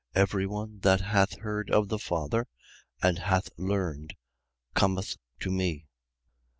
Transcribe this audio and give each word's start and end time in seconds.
Every 0.15 0.47
one 0.47 0.79
that 0.79 1.01
hath 1.01 1.37
heard 1.41 1.69
of 1.69 1.89
the 1.89 1.99
Father 1.99 2.47
and 3.03 3.19
hath 3.19 3.51
learned 3.55 4.15
cometh 4.73 5.17
forth 5.39 5.51
me. 5.53 5.85